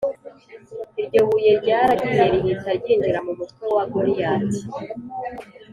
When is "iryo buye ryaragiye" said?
1.01-2.23